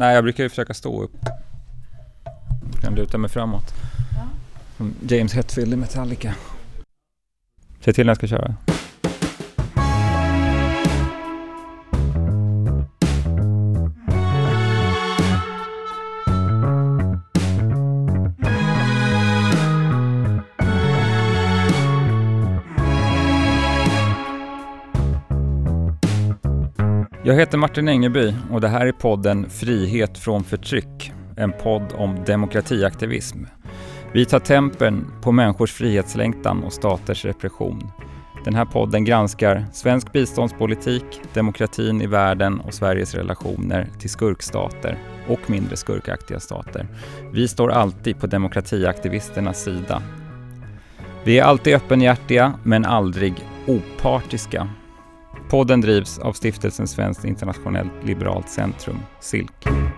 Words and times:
Nej, 0.00 0.14
jag 0.14 0.24
brukar 0.24 0.42
ju 0.42 0.48
försöka 0.48 0.74
stå 0.74 1.02
upp. 1.02 1.16
Jag 2.72 2.82
kan 2.82 2.94
luta 2.94 3.18
mig 3.18 3.30
framåt. 3.30 3.74
Som 4.76 4.94
James 5.08 5.34
Hetfield 5.34 5.72
i 5.72 5.76
Metallica. 5.76 6.34
Säg 7.80 7.94
till 7.94 8.06
när 8.06 8.10
jag 8.10 8.16
ska 8.16 8.26
köra. 8.26 8.54
Jag 27.22 27.34
heter 27.34 27.58
Martin 27.58 27.88
Engeby 27.88 28.34
och 28.50 28.60
det 28.60 28.68
här 28.68 28.86
är 28.86 28.92
podden 28.92 29.50
Frihet 29.50 30.18
från 30.18 30.44
förtryck. 30.44 31.12
En 31.36 31.52
podd 31.52 31.92
om 31.94 32.24
demokratiaktivism. 32.26 33.38
Vi 34.12 34.24
tar 34.24 34.38
tempen 34.38 35.06
på 35.22 35.32
människors 35.32 35.72
frihetslängtan 35.72 36.64
och 36.64 36.72
staters 36.72 37.24
repression. 37.24 37.90
Den 38.44 38.54
här 38.54 38.64
podden 38.64 39.04
granskar 39.04 39.66
svensk 39.72 40.12
biståndspolitik, 40.12 41.04
demokratin 41.34 42.02
i 42.02 42.06
världen 42.06 42.60
och 42.60 42.74
Sveriges 42.74 43.14
relationer 43.14 43.88
till 43.98 44.10
skurkstater 44.10 44.98
och 45.28 45.50
mindre 45.50 45.76
skurkaktiga 45.76 46.40
stater. 46.40 46.86
Vi 47.32 47.48
står 47.48 47.70
alltid 47.70 48.20
på 48.20 48.26
demokratiaktivisternas 48.26 49.64
sida. 49.64 50.02
Vi 51.24 51.38
är 51.38 51.44
alltid 51.44 51.74
öppenhjärtiga 51.74 52.52
men 52.62 52.84
aldrig 52.84 53.34
opartiska. 53.66 54.68
Podden 55.50 55.80
drivs 55.80 56.18
av 56.18 56.32
Stiftelsen 56.32 56.86
Svenskt 56.86 57.24
Internationellt 57.24 57.92
Liberalt 58.04 58.48
Centrum, 58.48 58.98
SILK. 59.20 59.89